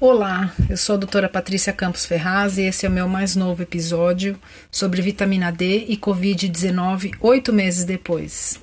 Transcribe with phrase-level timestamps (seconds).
[0.00, 3.62] Olá, eu sou a doutora Patrícia Campos Ferraz e esse é o meu mais novo
[3.62, 4.34] episódio
[4.72, 8.58] sobre vitamina D e Covid-19 oito meses depois.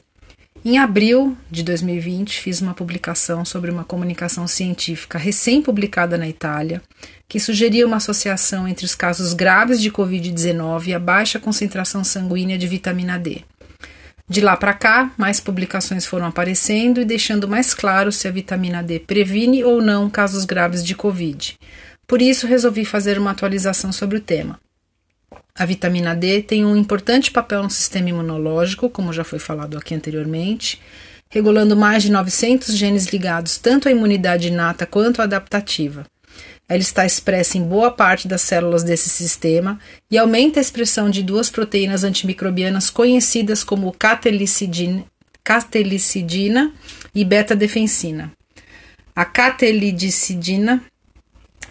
[0.65, 6.81] Em abril de 2020, fiz uma publicação sobre uma comunicação científica recém-publicada na Itália,
[7.29, 12.57] que sugeria uma associação entre os casos graves de Covid-19 e a baixa concentração sanguínea
[12.57, 13.43] de vitamina D.
[14.29, 18.83] De lá para cá, mais publicações foram aparecendo e deixando mais claro se a vitamina
[18.83, 21.57] D previne ou não casos graves de Covid.
[22.05, 24.59] Por isso, resolvi fazer uma atualização sobre o tema.
[25.55, 29.95] A vitamina D tem um importante papel no sistema imunológico, como já foi falado aqui
[29.95, 30.79] anteriormente,
[31.29, 36.05] regulando mais de 900 genes ligados tanto à imunidade inata quanto à adaptativa.
[36.69, 39.79] Ela está expressa em boa parte das células desse sistema
[40.11, 45.05] e aumenta a expressão de duas proteínas antimicrobianas conhecidas como catelicidina,
[45.43, 46.73] catelicidina
[47.15, 48.31] e beta-defensina.
[49.15, 50.83] A catelicidina,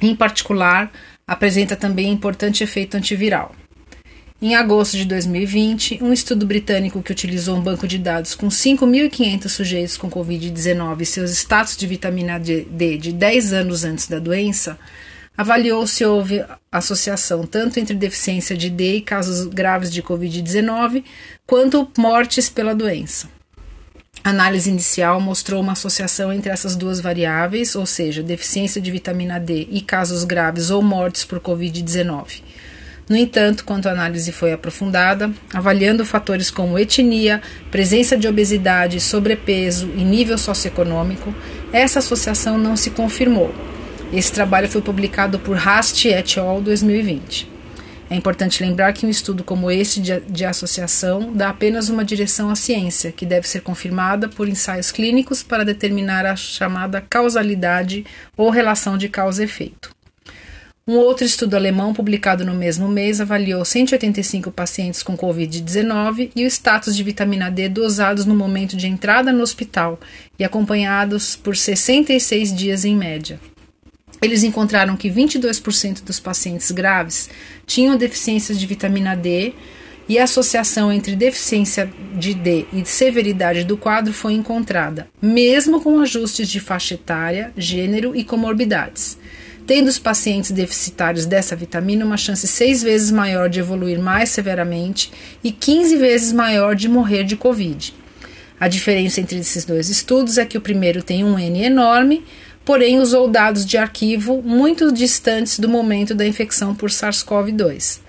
[0.00, 0.90] em particular,
[1.26, 3.54] apresenta também importante efeito antiviral.
[4.40, 9.48] Em agosto de 2020, um estudo britânico que utilizou um banco de dados com 5.500
[9.48, 14.78] sujeitos com Covid-19 e seus status de vitamina D de 10 anos antes da doença
[15.36, 21.04] avaliou se houve associação tanto entre deficiência de D e casos graves de Covid-19,
[21.46, 23.28] quanto mortes pela doença.
[24.24, 29.38] A análise inicial mostrou uma associação entre essas duas variáveis, ou seja, deficiência de vitamina
[29.38, 32.42] D e casos graves ou mortes por Covid-19.
[33.08, 37.40] No entanto, quando a análise foi aprofundada, avaliando fatores como etnia,
[37.70, 41.32] presença de obesidade, sobrepeso e nível socioeconômico,
[41.72, 43.54] essa associação não se confirmou.
[44.12, 46.60] Esse trabalho foi publicado por Hast et al.
[46.60, 47.56] 2020.
[48.10, 52.50] É importante lembrar que um estudo como esse de, de, associação dá apenas uma direção
[52.50, 58.04] à ciência, que deve ser confirmada por ensaios clínicos para determinar a chamada causalidade
[58.36, 59.95] ou relação de causa efeito.
[60.88, 66.46] Um outro estudo alemão, publicado no mesmo mês, avaliou 185 pacientes com Covid-19 e o
[66.46, 69.98] status de vitamina D dosados no momento de entrada no hospital
[70.38, 73.40] e acompanhados por 66 dias em média.
[74.22, 77.28] Eles encontraram que 22% dos pacientes graves
[77.66, 79.54] tinham deficiências de vitamina D
[80.08, 85.98] e a associação entre deficiência de D e severidade do quadro foi encontrada, mesmo com
[85.98, 89.18] ajustes de faixa etária, gênero e comorbidades
[89.66, 95.10] tendo os pacientes deficitários dessa vitamina uma chance seis vezes maior de evoluir mais severamente
[95.42, 97.92] e 15 vezes maior de morrer de Covid.
[98.58, 102.24] A diferença entre esses dois estudos é que o primeiro tem um N enorme,
[102.64, 108.00] porém usou dados de arquivo muito distantes do momento da infecção por SARS-CoV-2.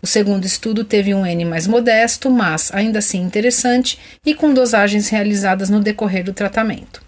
[0.00, 5.08] O segundo estudo teve um N mais modesto, mas ainda assim interessante e com dosagens
[5.08, 7.07] realizadas no decorrer do tratamento.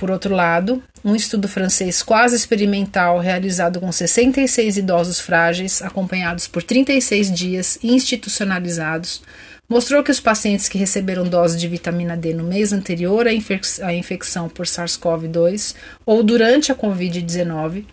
[0.00, 6.62] Por outro lado, um estudo francês quase experimental realizado com 66 idosos frágeis, acompanhados por
[6.62, 9.22] 36 dias e institucionalizados,
[9.68, 13.62] mostrou que os pacientes que receberam dose de vitamina D no mês anterior à, infec
[13.82, 15.74] à infecção por SARS-CoV-2
[16.06, 17.84] ou durante a Covid-19,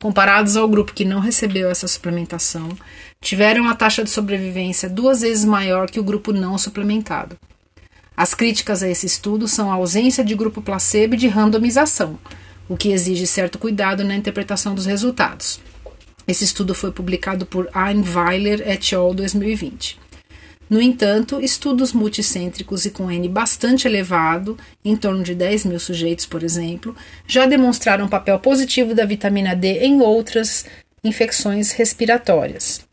[0.00, 2.68] comparados ao grupo que não recebeu essa suplementação,
[3.20, 7.36] tiveram uma taxa de sobrevivência duas vezes maior que o grupo não suplementado.
[8.16, 12.18] As críticas a esse estudo são a ausência de grupo placebo e de randomização,
[12.66, 15.60] o que exige certo cuidado na interpretação dos resultados.
[16.26, 19.12] Esse estudo foi publicado por Einweiler et al.
[19.12, 19.98] 2020.
[20.68, 26.26] No entanto, estudos multicêntricos e com N bastante elevado, em torno de 10 mil sujeitos,
[26.26, 26.96] por exemplo,
[27.26, 30.64] já demonstraram um papel positivo da vitamina D em outras
[31.04, 32.85] infecções respiratórias.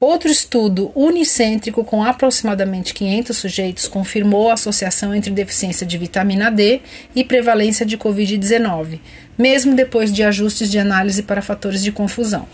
[0.00, 6.80] Outro estudo unicêntrico com aproximadamente 500 sujeitos confirmou a associação entre deficiência de vitamina D
[7.16, 9.00] e prevalência de Covid-19,
[9.36, 12.46] mesmo depois de ajustes de análise para fatores de confusão.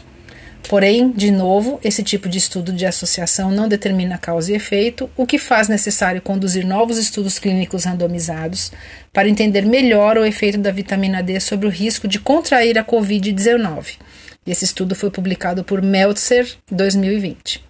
[0.71, 5.27] Porém, de novo, esse tipo de estudo de associação não determina causa e efeito, o
[5.27, 8.73] que faz necessário conduzir novos estudos clínicos randomizados
[9.13, 13.99] para entender melhor o efeito da vitamina D sobre o risco de contrair a Covid-19
[14.51, 17.65] esse estudo foi publicado por Meltzer 2020.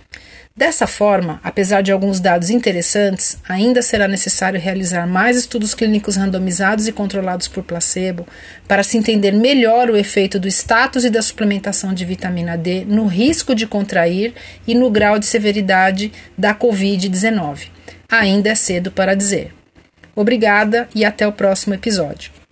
[0.57, 6.87] Dessa forma, apesar de alguns dados interessantes, ainda será necessário realizar mais estudos clínicos randomizados
[6.87, 8.25] e controlados por placebo
[8.69, 13.07] para se entender melhor o efeito do status e da suplementação de vitamina D no
[13.07, 14.33] risco de contrair
[14.65, 17.67] e no grau de severidade da Covid-19.
[18.09, 19.53] Ainda é cedo para dizer.
[20.15, 22.44] Obrigada e até o próximo episódio.